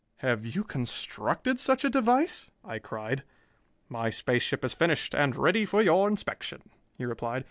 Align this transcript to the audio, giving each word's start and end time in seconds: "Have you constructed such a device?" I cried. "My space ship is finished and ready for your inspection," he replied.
"Have 0.17 0.47
you 0.47 0.63
constructed 0.63 1.59
such 1.59 1.85
a 1.85 1.89
device?" 1.91 2.49
I 2.63 2.79
cried. 2.79 3.21
"My 3.87 4.09
space 4.09 4.41
ship 4.41 4.65
is 4.65 4.73
finished 4.73 5.13
and 5.13 5.35
ready 5.35 5.63
for 5.63 5.79
your 5.79 6.07
inspection," 6.07 6.71
he 6.97 7.05
replied. 7.05 7.39